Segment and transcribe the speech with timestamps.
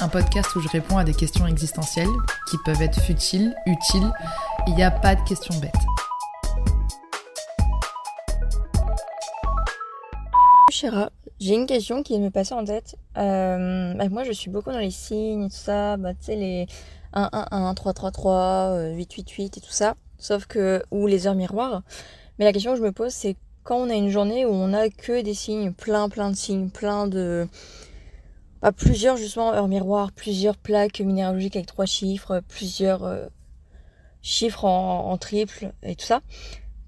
[0.00, 2.06] Un podcast où je réponds à des questions existentielles
[2.48, 4.08] qui peuvent être futiles, utiles.
[4.68, 5.72] Il n'y a pas de questions bêtes.
[10.70, 11.10] Chéra,
[11.40, 12.94] j'ai une question qui me passait en tête.
[13.16, 15.96] Euh, bah, moi, je suis beaucoup dans les signes et tout ça.
[15.96, 16.68] Bah, tu sais, les
[17.14, 19.96] 1, 1, 1, 3, 3, 3, 8, 8, 8 et tout ça.
[20.16, 20.80] Sauf que.
[20.92, 21.82] ou les heures miroirs.
[22.38, 24.72] Mais la question que je me pose, c'est quand on a une journée où on
[24.74, 27.48] a que des signes, plein, plein de signes, plein de
[28.62, 33.26] bah, plusieurs justement heures miroirs, plusieurs plaques minéralogiques avec trois chiffres, plusieurs euh,
[34.22, 36.20] chiffres en, triple et tout ça.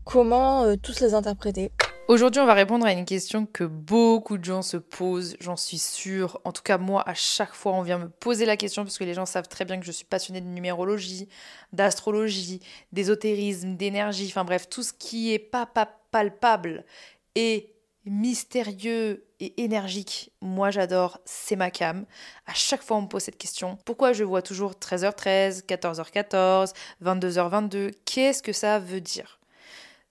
[0.04, 1.70] Comment euh, tous les interpréter?
[2.08, 5.78] Aujourd'hui, on va répondre à une question que beaucoup de gens se posent, j'en suis
[5.78, 6.40] sûre.
[6.42, 9.04] En tout cas, moi, à chaque fois, on vient me poser la question parce que
[9.04, 11.28] les gens savent très bien que je suis passionnée de numérologie,
[11.72, 12.58] d'astrologie,
[12.90, 16.84] d'ésotérisme, d'énergie, enfin bref, tout ce qui est pas, pas palpable
[17.36, 17.72] et
[18.04, 22.06] mystérieux et énergique, moi j'adore, c'est ma cam.
[22.46, 27.92] À chaque fois on me pose cette question, pourquoi je vois toujours 13h13, 14h14, 22h22,
[28.04, 29.40] qu'est-ce que ça veut dire?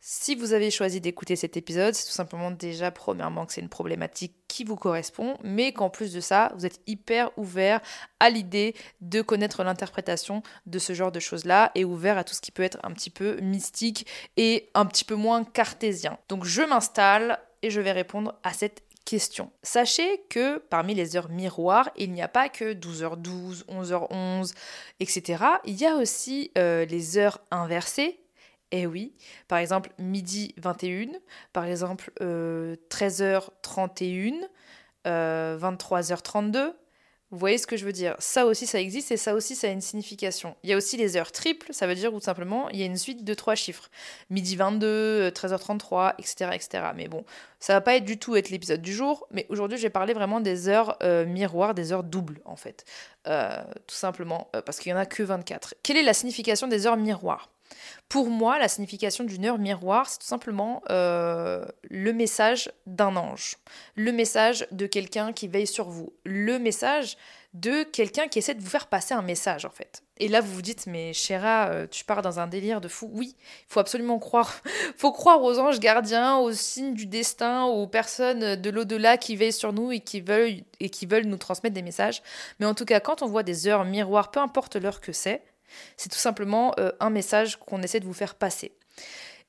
[0.02, 3.68] Si vous avez choisi d'écouter cet épisode, c'est tout simplement déjà premièrement que c'est une
[3.68, 7.82] problématique qui vous correspond, mais qu'en plus de ça, vous êtes hyper ouvert
[8.22, 12.40] à l'idée de connaître l'interprétation de ce genre de choses-là et ouvert à tout ce
[12.40, 16.18] qui peut être un petit peu mystique et un petit peu moins cartésien.
[16.30, 19.52] Donc je m'installe et je vais répondre à cette question.
[19.64, 24.54] Sachez que parmi les heures miroirs, il n'y a pas que 12h12, 11h11,
[25.00, 25.44] etc.
[25.66, 28.20] Il y a aussi euh, les heures inversées
[28.72, 29.16] eh oui,
[29.48, 31.14] par exemple midi 21,
[31.54, 34.48] par exemple 13h31,
[35.08, 36.74] euh, 23h32.
[37.32, 39.56] Euh, Vous voyez ce que je veux dire Ça aussi, ça existe et ça aussi,
[39.56, 40.56] ça a une signification.
[40.64, 42.86] Il y a aussi les heures triples, ça veut dire tout simplement, il y a
[42.86, 43.90] une suite de trois chiffres.
[44.30, 46.52] Midi 22, 13h33, etc.
[46.54, 46.84] etc.
[46.96, 47.24] Mais bon,
[47.60, 50.14] ça va pas être du tout être l'épisode du jour, mais aujourd'hui, je vais parler
[50.14, 52.86] vraiment des heures euh, miroirs, des heures doubles, en fait.
[53.26, 55.76] tout simplement, parce qu'il y en a que 24.
[55.84, 57.50] Quelle est la signification des heures miroirs?
[58.10, 63.58] Pour moi, la signification d'une heure miroir, c'est tout simplement euh, le message d'un ange,
[63.96, 67.18] le message de quelqu'un qui veille sur vous, le message
[67.54, 70.04] de quelqu'un qui essaie de vous faire passer un message en fait.
[70.18, 73.10] Et là, vous vous dites, mais Chéra, euh, tu pars dans un délire de fou.
[73.14, 74.62] Oui, il faut absolument croire.
[74.98, 79.54] faut croire aux anges gardiens, aux signes du destin, aux personnes de l'au-delà qui veillent
[79.54, 82.22] sur nous et qui, veulent, et qui veulent nous transmettre des messages.
[82.60, 85.42] Mais en tout cas, quand on voit des heures miroirs, peu importe l'heure que c'est,
[85.98, 88.76] c'est tout simplement euh, un message qu'on essaie de vous faire passer.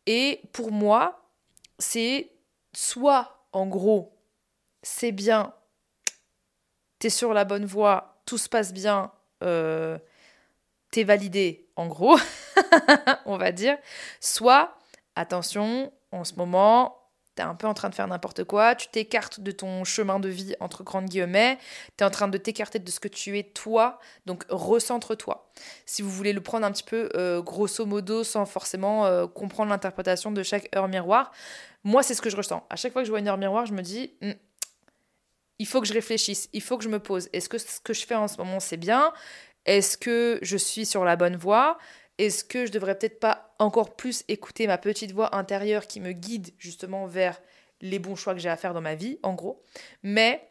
[0.06, 1.24] Et pour moi,
[1.78, 2.32] c'est
[2.72, 4.16] soit, en gros,
[4.82, 5.54] c'est bien,
[6.98, 9.98] t'es sur la bonne voie, tout se passe bien, euh,
[10.90, 12.18] t'es validé, en gros,
[13.26, 13.78] on va dire.
[14.20, 14.76] Soit,
[15.16, 16.99] attention, en ce moment,
[17.40, 20.54] un peu en train de faire n'importe quoi, tu t'écartes de ton chemin de vie,
[20.60, 21.58] entre grandes guillemets,
[21.96, 25.50] t'es en train de t'écarter de ce que tu es toi, donc recentre-toi.
[25.86, 29.70] Si vous voulez le prendre un petit peu euh, grosso modo, sans forcément euh, comprendre
[29.70, 31.32] l'interprétation de chaque heure miroir,
[31.84, 32.64] moi c'est ce que je ressens.
[32.70, 34.32] À chaque fois que je vois une heure miroir, je me dis, hmm,
[35.58, 37.28] il faut que je réfléchisse, il faut que je me pose.
[37.32, 39.12] Est-ce que ce que je fais en ce moment c'est bien?
[39.66, 41.78] Est-ce que je suis sur la bonne voie?
[42.18, 46.12] Est-ce que je devrais peut-être pas encore plus écouter ma petite voix intérieure qui me
[46.12, 47.40] guide justement vers
[47.80, 49.62] les bons choix que j'ai à faire dans ma vie, en gros.
[50.02, 50.48] Mais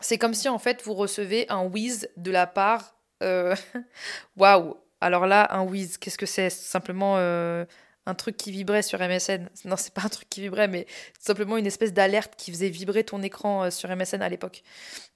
[0.00, 2.96] c'est comme si en fait vous recevez un whiz de la part.
[3.22, 3.54] Euh,
[4.36, 4.76] waouh!
[5.00, 6.50] Alors là, un whiz, qu'est-ce que c'est?
[6.50, 7.64] Simplement euh,
[8.06, 9.48] un truc qui vibrait sur MSN.
[9.64, 10.86] Non, c'est pas un truc qui vibrait, mais
[11.18, 14.62] simplement une espèce d'alerte qui faisait vibrer ton écran euh, sur MSN à l'époque.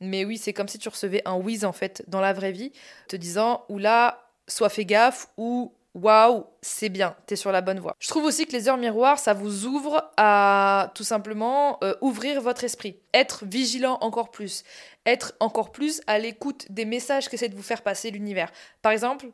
[0.01, 2.73] Mais oui, c'est comme si tu recevais un whiz en fait dans la vraie vie,
[3.09, 7.95] te disant oula, soit fais gaffe ou waouh, c'est bien, t'es sur la bonne voie.
[7.99, 12.41] Je trouve aussi que les heures miroirs, ça vous ouvre à tout simplement euh, ouvrir
[12.41, 14.65] votre esprit, être vigilant encore plus,
[15.07, 18.51] être encore plus à l'écoute des messages qu'essaie de vous faire passer l'univers.
[18.83, 19.31] Par exemple,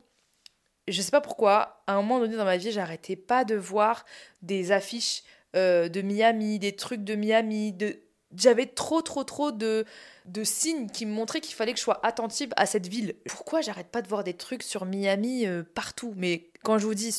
[0.88, 4.04] je sais pas pourquoi, à un moment donné dans ma vie, j'arrêtais pas de voir
[4.42, 5.22] des affiches
[5.56, 7.98] euh, de Miami, des trucs de Miami, de
[8.36, 9.84] j'avais trop, trop, trop de,
[10.24, 13.14] de signes qui me montraient qu'il fallait que je sois attentive à cette ville.
[13.28, 16.14] Pourquoi j'arrête pas de voir des trucs sur Miami euh, partout?
[16.16, 17.14] Mais quand je vous dis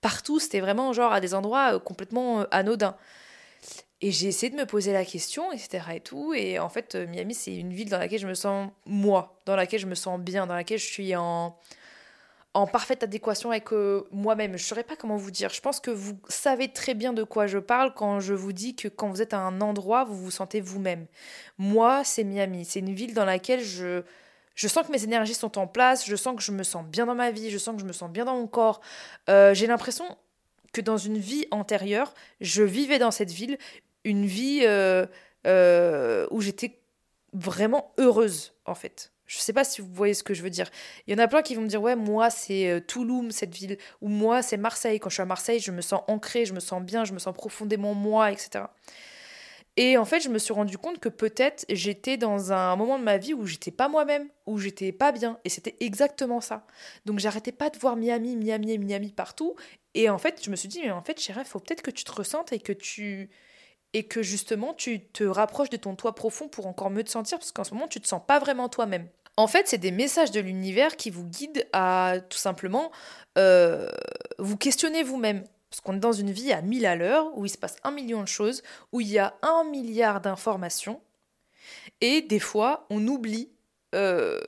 [0.00, 2.96] partout, c'était vraiment genre à des endroits euh, complètement euh, anodins.
[4.00, 5.82] Et j'ai essayé de me poser la question, etc.
[5.94, 6.34] et tout.
[6.34, 9.80] Et en fait, Miami, c'est une ville dans laquelle je me sens moi, dans laquelle
[9.80, 11.56] je me sens bien, dans laquelle je suis en,
[12.54, 14.52] en parfaite adéquation avec euh, moi-même.
[14.56, 15.50] Je ne saurais pas comment vous dire.
[15.50, 18.76] Je pense que vous savez très bien de quoi je parle quand je vous dis
[18.76, 21.06] que quand vous êtes à un endroit, vous vous sentez vous-même.
[21.58, 22.64] Moi, c'est Miami.
[22.64, 24.02] C'est une ville dans laquelle je,
[24.54, 27.06] je sens que mes énergies sont en place, je sens que je me sens bien
[27.06, 28.80] dans ma vie, je sens que je me sens bien dans mon corps.
[29.28, 30.04] Euh, j'ai l'impression
[30.72, 33.58] que dans une vie antérieure, je vivais dans cette ville,
[34.04, 35.06] une vie euh,
[36.30, 36.78] où j'étais
[37.32, 39.13] vraiment heureuse, en fait.
[39.34, 40.70] Je sais pas si vous voyez ce que je veux dire.
[41.06, 43.54] Il y en a plein qui vont me dire ouais moi c'est euh, Toulouse cette
[43.54, 45.00] ville ou moi c'est Marseille.
[45.00, 47.18] Quand je suis à Marseille je me sens ancrée, je me sens bien, je me
[47.18, 48.66] sens profondément moi, etc.
[49.76, 53.04] Et en fait je me suis rendu compte que peut-être j'étais dans un moment de
[53.04, 55.40] ma vie où j'étais pas moi-même, où j'étais pas bien.
[55.44, 56.64] Et c'était exactement ça.
[57.04, 59.56] Donc j'arrêtais pas de voir Miami, Miami, Miami partout.
[59.94, 61.90] Et en fait je me suis dit mais en fait chérie il faut peut-être que
[61.90, 63.30] tu te ressentes et que tu
[63.94, 67.38] et que justement tu te rapproches de ton toi profond pour encore mieux te sentir
[67.38, 69.08] parce qu'en ce moment tu te sens pas vraiment toi-même.
[69.36, 72.92] En fait, c'est des messages de l'univers qui vous guident à tout simplement
[73.36, 73.90] euh,
[74.38, 75.44] vous questionner vous-même.
[75.70, 77.90] Parce qu'on est dans une vie à 1000 à l'heure, où il se passe un
[77.90, 81.00] million de choses, où il y a un milliard d'informations.
[82.00, 83.50] Et des fois, on oublie
[83.94, 84.40] euh,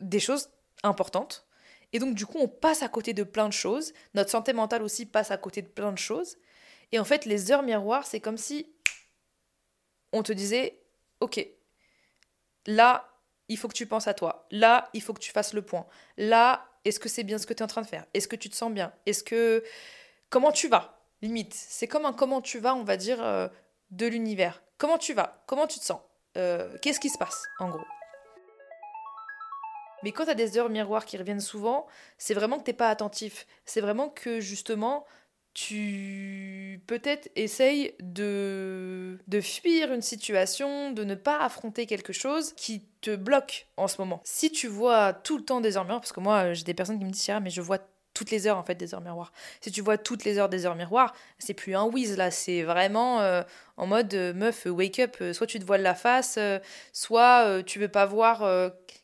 [0.00, 0.50] des choses
[0.84, 1.46] importantes.
[1.92, 3.92] Et donc, du coup, on passe à côté de plein de choses.
[4.14, 6.36] Notre santé mentale aussi passe à côté de plein de choses.
[6.92, 8.70] Et en fait, les heures miroirs, c'est comme si
[10.12, 10.80] on te disait,
[11.20, 11.44] ok,
[12.66, 13.08] là,
[13.48, 14.46] il faut que tu penses à toi.
[14.50, 15.86] Là, il faut que tu fasses le point.
[16.16, 18.06] Là, est-ce que c'est bien ce que tu es en train de faire?
[18.14, 18.92] Est-ce que tu te sens bien?
[19.06, 19.64] Est-ce que...
[20.30, 21.00] Comment tu vas?
[21.22, 21.54] Limite.
[21.54, 23.48] C'est comme un comment tu vas, on va dire, euh,
[23.90, 24.62] de l'univers.
[24.76, 25.42] Comment tu vas?
[25.46, 26.00] Comment tu te sens?
[26.36, 27.84] Euh, Qu'est-ce qui se passe, en gros?
[30.02, 31.86] Mais quand tu as des heures miroirs qui reviennent souvent,
[32.18, 33.46] c'est vraiment que t'es pas attentif.
[33.64, 35.04] C'est vraiment que justement,
[35.60, 42.84] tu peut-être essayes de, de fuir une situation, de ne pas affronter quelque chose qui
[43.00, 44.20] te bloque en ce moment.
[44.22, 47.00] Si tu vois tout le temps des heures miroirs, parce que moi j'ai des personnes
[47.00, 47.78] qui me disent mais je vois
[48.14, 49.32] toutes les heures en fait des heures miroirs.
[49.60, 52.62] Si tu vois toutes les heures des heures miroirs, c'est plus un whiz là, c'est
[52.62, 53.42] vraiment euh,
[53.76, 56.38] en mode euh, meuf wake up, euh, soit tu te voiles la face,
[56.92, 58.48] soit tu veux pas voir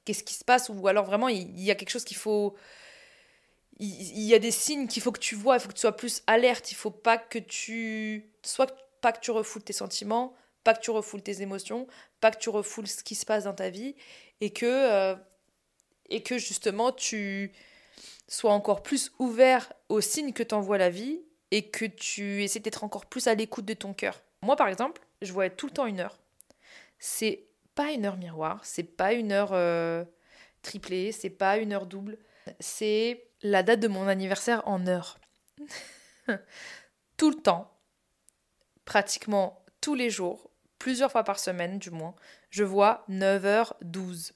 [0.05, 2.55] qu'est-ce qui se passe ou alors vraiment il y, a quelque chose qu'il faut
[3.81, 5.97] il, y a des signes qu'il faut que tu vois, il faut que tu sois
[5.97, 10.75] plus alerte, il faut pas que tu soit pas que tu refoules tes sentiments, pas
[10.75, 11.87] que tu refoules tes émotions,
[12.21, 13.97] pas que tu refoules ce qui se passe dans ta vie
[14.41, 15.17] et que euh,
[16.09, 17.53] et que justement tu
[18.29, 22.85] sois encore plus ouvert aux signes que t'envoie la vie et que tu essaies d'être
[22.85, 24.23] encore plus à l'écoute de ton cœur.
[24.43, 26.19] Moi par exemple, je vois tout le temps une heure.
[26.99, 30.05] C'est pas une heure miroir, c'est pas une heure euh,
[30.63, 32.19] triplée, c'est pas une heure double,
[32.61, 35.19] c'est la date de mon anniversaire en heures.
[37.17, 37.71] Tout le temps,
[38.85, 42.15] pratiquement tous les jours, plusieurs fois par semaine du moins,
[42.51, 44.33] je vois 9h12.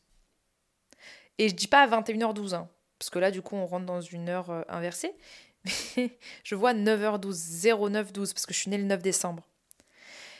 [1.38, 2.68] Et je dis pas 21h12, hein,
[2.98, 5.16] parce que là du coup on rentre dans une heure euh, inversée,
[5.96, 9.48] mais je vois 9h12, 0912, parce que je suis née le 9 décembre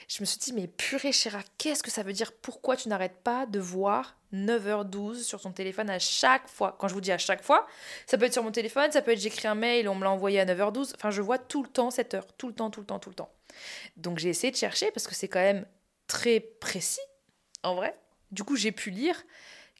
[0.08, 2.32] je me suis dit, mais purée chéra, qu'est-ce que ça veut dire?
[2.32, 6.76] Pourquoi tu n'arrêtes pas de voir 9h12 sur ton téléphone à chaque fois?
[6.78, 7.66] Quand je vous dis à chaque fois,
[8.06, 10.10] ça peut être sur mon téléphone, ça peut être j'écris un mail, on me l'a
[10.10, 10.94] envoyé à 9h12.
[10.94, 13.10] Enfin, je vois tout le temps cette heure, tout le temps, tout le temps, tout
[13.10, 13.31] le temps.
[13.99, 15.66] Donc j'ai essayé de chercher parce que c'est quand même
[16.06, 17.00] très précis,
[17.62, 17.94] en vrai.
[18.31, 19.22] Du coup, j'ai pu lire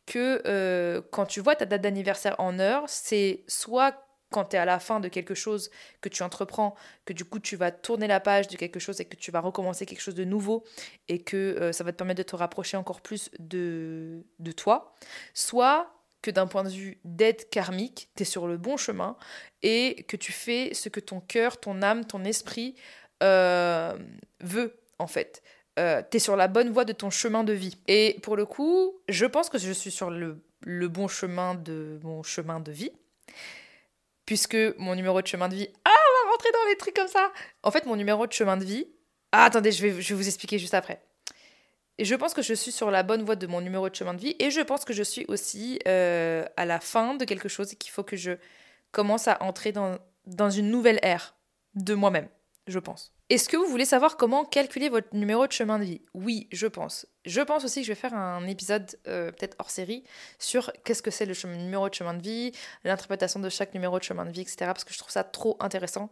[0.05, 4.59] que euh, quand tu vois ta date d'anniversaire en heure, c'est soit quand tu es
[4.59, 5.71] à la fin de quelque chose
[6.01, 6.75] que tu entreprends,
[7.05, 9.41] que du coup tu vas tourner la page de quelque chose et que tu vas
[9.41, 10.65] recommencer quelque chose de nouveau
[11.09, 14.95] et que euh, ça va te permettre de te rapprocher encore plus de, de toi,
[15.35, 19.17] soit que d'un point de vue d'aide karmique, tu es sur le bon chemin
[19.63, 22.75] et que tu fais ce que ton cœur, ton âme, ton esprit
[23.23, 23.97] euh,
[24.41, 25.43] veut en fait.
[25.79, 27.79] Euh, tu es sur la bonne voie de ton chemin de vie.
[27.87, 32.01] Et pour le coup, je pense que je suis sur le, le bon chemin de
[32.03, 32.93] mon chemin de vie
[34.29, 35.71] puisque mon numéro de chemin de vie.
[35.87, 37.33] Ah, on va rentrer dans les trucs comme ça
[37.63, 38.87] En fait, mon numéro de chemin de vie.
[39.33, 41.01] Ah, attendez, je vais, je vais vous expliquer juste après.
[41.97, 44.13] Et je pense que je suis sur la bonne voie de mon numéro de chemin
[44.13, 47.49] de vie et je pense que je suis aussi euh, à la fin de quelque
[47.49, 48.33] chose et qu'il faut que je
[48.93, 51.35] commence à entrer dans, dans une nouvelle ère
[51.75, 52.29] de moi-même,
[52.67, 53.15] je pense.
[53.31, 56.01] Est-ce que vous voulez savoir comment calculer votre numéro de chemin de vie?
[56.15, 57.07] Oui, je pense.
[57.27, 60.03] Je pense aussi que je vais faire un épisode euh, peut-être hors série
[60.39, 62.53] sur qu'est-ce que c'est le numéro de chemin de vie,
[62.85, 64.57] l'interprétation de chaque numéro de chemin de vie, etc.
[64.61, 66.09] Parce que je trouve ça trop intéressant.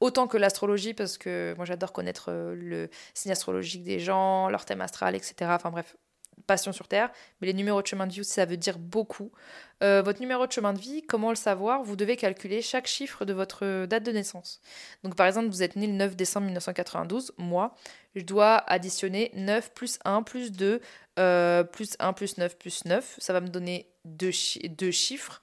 [0.00, 4.66] Autant que l'astrologie, parce que moi j'adore connaître euh, le signe astrologique des gens, leur
[4.66, 5.50] thème astral, etc.
[5.54, 5.96] Enfin bref,
[6.46, 9.30] passion sur Terre, mais les numéros de chemin de vie ça veut dire beaucoup.
[9.82, 11.82] Euh, votre numéro de chemin de vie, comment le savoir?
[11.82, 14.60] Vous devez calculer chaque chiffre de votre date de naissance.
[15.04, 17.74] Donc par exemple, vous êtes né le 9 décembre 1992, moi,
[18.14, 20.80] je dois additionner 9 plus 1 plus 2
[21.18, 23.16] euh, plus 1 plus 9 plus 9.
[23.18, 25.42] Ça va me donner deux, chiffres.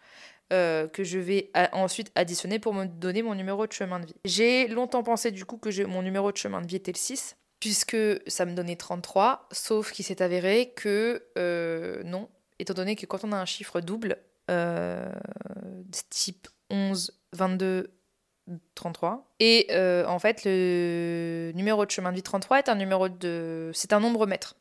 [0.53, 4.15] euh, que je vais ensuite additionner pour me donner mon numéro de chemin de vie.
[4.25, 7.35] J'ai longtemps pensé du coup que mon numéro de chemin de vie était le 6,
[7.65, 12.29] puisque ça me donnait 33, sauf qu'il s'est avéré que euh, non,
[12.60, 14.17] étant donné que quand on a un chiffre double,
[14.51, 15.12] euh,
[16.12, 17.91] type 11, 22,
[18.75, 19.34] 33.
[19.39, 19.67] Et
[20.07, 23.72] en fait, le numéro de chemin de vie 33 est un numéro de.
[23.74, 24.55] C'est un nombre mètre.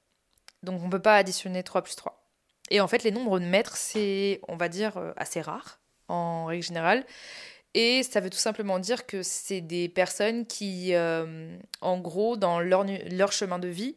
[0.62, 2.25] Donc on ne peut pas additionner 3 plus 3.
[2.70, 6.46] Et en fait, les nombres de mètres, c'est, on va dire, euh, assez rare, en
[6.46, 7.04] règle générale.
[7.74, 12.60] Et ça veut tout simplement dire que c'est des personnes qui, euh, en gros, dans
[12.60, 13.96] leur, leur chemin de vie,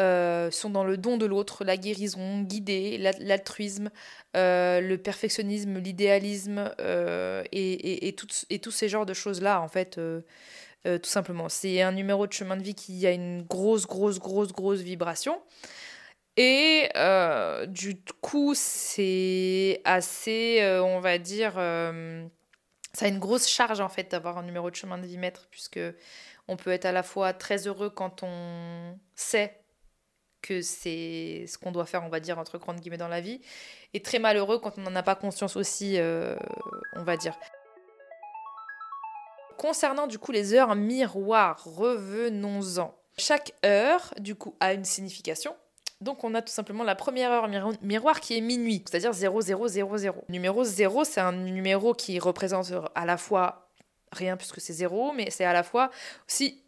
[0.00, 3.90] euh, sont dans le don de l'autre, la guérison, guider, l'altruisme,
[4.34, 10.00] le perfectionnisme, l'idéalisme et, et, et, tous ces genres de choses-là, en fait,
[10.84, 11.48] tout simplement.
[11.48, 15.40] C'est un numéro de chemin de vie qui a une grosse, grosse, grosse, grosse vibration.
[16.36, 22.26] Et euh, du coup, c'est assez, euh, on va dire, euh,
[22.94, 25.46] ça a une grosse charge en fait d'avoir un numéro de chemin de vie maître,
[25.50, 25.80] puisque
[26.48, 29.60] on peut être à la fois très heureux quand on sait
[30.40, 33.40] que c'est ce qu'on doit faire, on va dire, entre grandes guillemets dans la vie,
[33.94, 35.98] et très malheureux quand on n'en a pas conscience aussi,
[36.96, 37.36] on va dire.
[39.56, 42.94] Concernant du coup les heures miroirs, revenons-en.
[43.16, 45.56] Chaque heure, du coup, a une signification.
[46.04, 47.48] Donc on a tout simplement la première heure
[47.80, 50.12] miroir qui est minuit, c'est-à-dire 0000.
[50.28, 53.70] Numéro 0, c'est un numéro qui représente à la fois
[54.12, 55.90] rien puisque c'est 0, mais c'est à la fois
[56.28, 56.62] aussi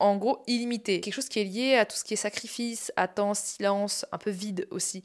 [0.00, 1.00] en gros illimité.
[1.00, 4.30] Quelque chose qui est lié à tout ce qui est sacrifice, attente, silence, un peu
[4.30, 5.04] vide aussi.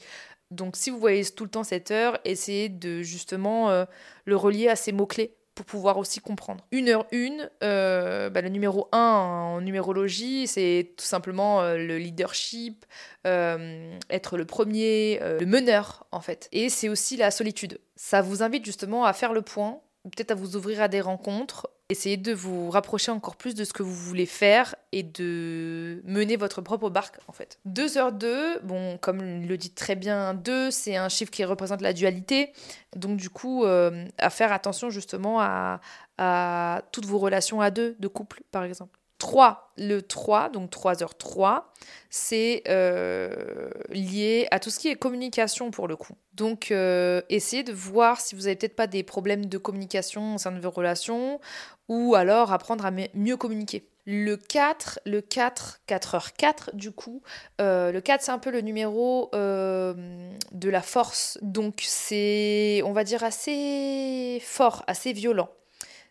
[0.50, 3.86] Donc si vous voyez tout le temps cette heure, essayez de justement euh,
[4.26, 6.66] le relier à ces mots-clés pour pouvoir aussi comprendre.
[6.72, 11.98] Une heure une, euh, bah, le numéro 1 en numérologie, c'est tout simplement euh, le
[11.98, 12.86] leadership,
[13.26, 16.50] euh, être le premier, le meneur en fait.
[16.52, 17.80] Et c'est aussi la solitude.
[17.96, 19.80] Ça vous invite justement à faire le point,
[20.12, 23.72] peut-être à vous ouvrir à des rencontres, Essayez de vous rapprocher encore plus de ce
[23.72, 27.60] que vous voulez faire et de mener votre propre barque en fait.
[27.68, 32.54] 2h2, bon, comme le dit très bien 2, c'est un chiffre qui représente la dualité.
[32.96, 38.08] Donc du coup, euh, à faire attention justement à toutes vos relations à deux, de
[38.08, 39.00] couple par exemple.
[39.18, 41.64] 3, le 3, donc 3h3,
[42.10, 46.14] c'est euh, lié à tout ce qui est communication pour le coup.
[46.34, 50.38] Donc, euh, essayez de voir si vous n'avez peut-être pas des problèmes de communication au
[50.38, 51.40] sein de vos relations
[51.88, 53.88] ou alors apprendre à mieux communiquer.
[54.06, 57.24] Le 4, le 4, 4h4 du coup,
[57.60, 63.04] euh, le 4 c'est un peu le numéro de la force, donc c'est on va
[63.04, 65.50] dire assez fort, assez violent.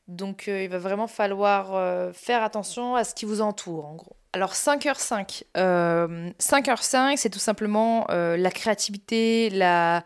[0.08, 3.94] Donc euh, il va vraiment falloir euh, faire attention à ce qui vous entoure en
[3.94, 4.16] gros.
[4.34, 10.04] Alors 5h5, 5h5 c'est tout simplement euh, la créativité, la,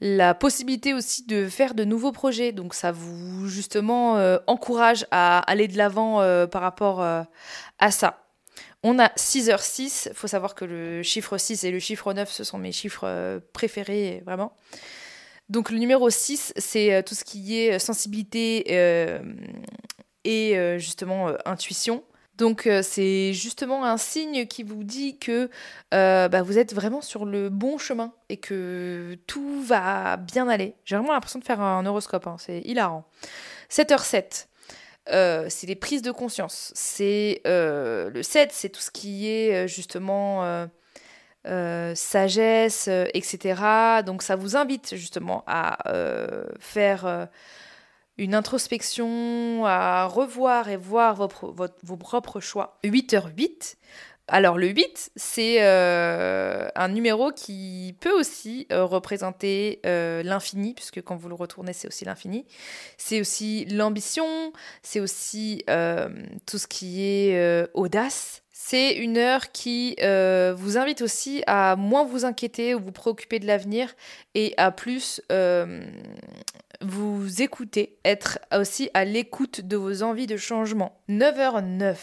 [0.00, 2.52] la possibilité aussi de faire de nouveaux projets.
[2.52, 4.14] Donc ça vous justement
[4.48, 6.16] encourage à aller de l'avant
[6.48, 8.24] par rapport à ça.
[8.82, 12.44] On a 6h6, il faut savoir que le chiffre 6 et le chiffre 9, ce
[12.44, 14.52] sont mes chiffres préférés, vraiment.
[15.50, 19.18] Donc le numéro 6, c'est euh, tout ce qui est euh, sensibilité euh,
[20.22, 22.04] et justement intuition.
[22.36, 25.50] Donc c'est justement un signe qui vous dit que
[25.90, 30.74] bah, vous êtes vraiment sur le bon chemin et que tout va bien aller.
[30.84, 33.06] J'ai vraiment l'impression de faire un horoscope, hein, c'est hilarant.
[33.70, 34.46] 7h7.
[35.06, 36.70] c'est les prises de conscience.
[36.74, 40.68] C'est le 7, c'est tout ce qui est justement
[41.46, 44.02] euh, sagesse, euh, etc.
[44.04, 47.28] Donc ça vous invite justement à euh, faire
[48.18, 51.28] une introspection, à revoir et voir
[51.82, 52.78] vos propres choix.
[52.84, 53.76] 8h8.
[54.28, 61.34] Alors le 8, c'est un numéro qui peut aussi représenter l'infini, puisque quand vous le
[61.34, 62.46] retournez, c'est aussi l'infini.
[62.98, 65.64] C'est aussi l'ambition, c'est aussi
[66.46, 72.04] tout ce qui est audace, c'est une heure qui euh, vous invite aussi à moins
[72.04, 73.92] vous inquiéter ou vous préoccuper de l'avenir
[74.36, 75.82] et à plus euh,
[76.82, 80.98] vous écouter, être aussi à l'écoute de vos envies de changement.
[81.10, 81.96] 9h09.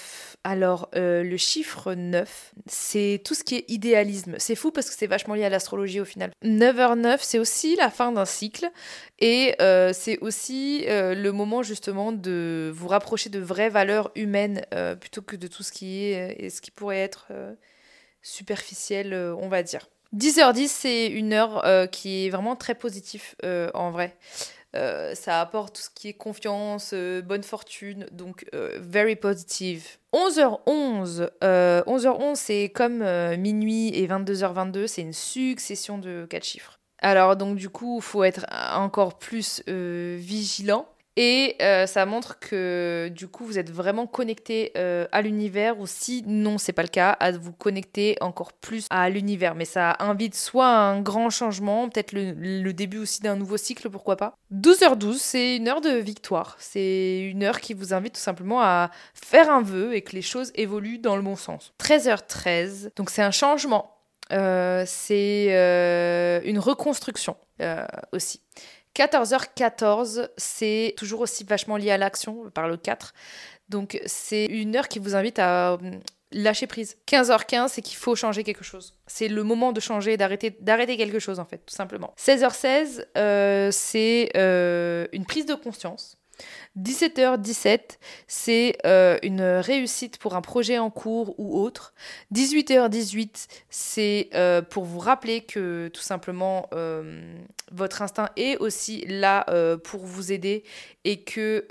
[0.43, 4.35] Alors, euh, le chiffre 9, c'est tout ce qui est idéalisme.
[4.37, 6.31] C'est fou parce que c'est vachement lié à l'astrologie au final.
[6.43, 8.69] 9h09, c'est aussi la fin d'un cycle
[9.19, 14.61] et euh, c'est aussi euh, le moment justement de vous rapprocher de vraies valeurs humaines
[14.99, 17.31] plutôt que de tout ce qui est et ce qui pourrait être
[18.21, 19.89] superficiel, on va dire.
[20.15, 23.35] 10h10, c'est une heure qui est vraiment très positive
[23.73, 24.15] en vrai.
[24.77, 29.85] Euh, ça apporte tout ce qui est confiance, euh, bonne fortune, donc euh, very positive.
[30.13, 33.03] 11h11, 11h11 c'est comme
[33.37, 36.79] minuit et 22h22, c'est une succession de 4 chiffres.
[36.99, 40.87] Alors donc du coup, il faut être encore plus vigilant
[41.19, 45.87] et euh, ça montre que du coup, vous êtes vraiment connecté euh, à l'univers, ou
[45.87, 49.55] si non, c'est pas le cas, à vous connecter encore plus à l'univers.
[49.55, 54.15] Mais ça invite soit un grand changement, peut-être le, début aussi d'un nouveau cycle, pourquoi
[54.15, 54.35] pas.
[54.53, 56.55] 12h12, c'est une heure de victoire.
[56.59, 60.21] C'est une heure qui vous invite tout simplement à faire un vœu et que les
[60.21, 61.73] choses évoluent dans le bon sens.
[61.79, 63.95] 13h13, donc c'est un changement.
[64.31, 65.47] Euh, c'est
[66.45, 67.37] une reconstruction
[68.11, 68.41] aussi.
[68.97, 73.13] 14h14, c'est toujours aussi vachement lié à l'action par le 4.
[73.69, 75.77] Donc c'est une heure qui vous invite à euh,
[76.31, 76.97] lâcher prise.
[77.07, 78.95] 15h15, c'est qu'il faut changer quelque chose.
[79.05, 82.13] C'est le moment de changer, d'arrêter, d'arrêter quelque chose en fait, tout simplement.
[82.17, 86.17] 16h16, euh, c'est euh, une prise de conscience.
[86.77, 91.93] 17h17, c'est euh, une réussite pour un projet en cours ou autre.
[92.33, 97.33] 18h18, c'est euh, pour vous rappeler que tout simplement euh,
[97.71, 99.45] votre instinct est aussi là
[99.83, 100.63] pour vous aider
[101.07, 101.65] et que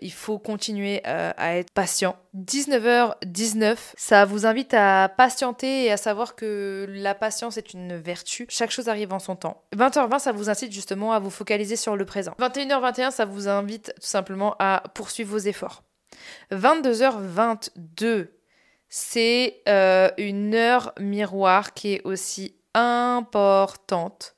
[0.00, 2.16] il faut continuer à être patient.
[2.36, 8.46] 19h19, ça vous invite à patienter et à savoir que la patience est une vertu.
[8.48, 9.62] Chaque chose arrive en son temps.
[9.76, 12.34] 20h20, ça vous incite justement à vous focaliser sur le présent.
[12.40, 15.84] 21h21, ça vous invite tout simplement à poursuivre vos efforts.
[16.50, 18.30] 22h22,
[18.88, 24.34] c'est euh, une heure miroir qui est aussi importante.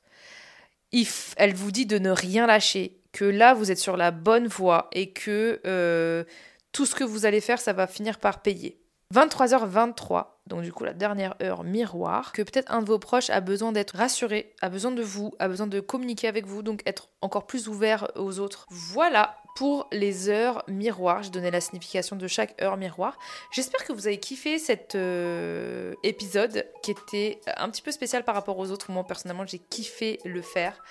[1.37, 4.89] Elle vous dit de ne rien lâcher, que là vous êtes sur la bonne voie
[4.91, 6.25] et que euh,
[6.73, 8.81] tout ce que vous allez faire, ça va finir par payer.
[9.13, 13.39] 23h23, donc du coup la dernière heure miroir, que peut-être un de vos proches a
[13.39, 17.07] besoin d'être rassuré, a besoin de vous, a besoin de communiquer avec vous, donc être
[17.21, 18.65] encore plus ouvert aux autres.
[18.69, 21.23] Voilà pour les heures miroirs.
[21.23, 23.17] J'ai donné la signification de chaque heure miroir.
[23.51, 28.35] J'espère que vous avez kiffé cet euh, épisode qui était un petit peu spécial par
[28.35, 28.91] rapport aux autres.
[28.91, 30.83] Moi personnellement j'ai kiffé le faire.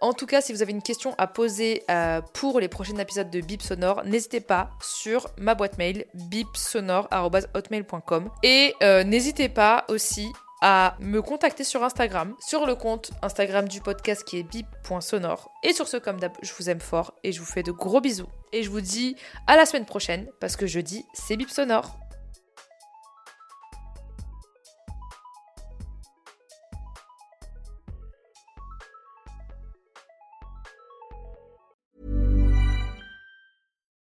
[0.00, 3.30] En tout cas, si vous avez une question à poser euh, pour les prochains épisodes
[3.30, 10.30] de Bip Sonore, n'hésitez pas sur ma boîte mail bipsonore.hotmail.com et euh, n'hésitez pas aussi
[10.68, 15.52] à me contacter sur Instagram, sur le compte Instagram du podcast qui est bip.sonore.
[15.62, 18.00] Et sur ce, comme d'hab, je vous aime fort et je vous fais de gros
[18.00, 18.26] bisous.
[18.52, 19.14] Et je vous dis
[19.46, 21.96] à la semaine prochaine parce que jeudi, c'est Bip Sonore.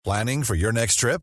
[0.05, 1.23] Planning for your next trip?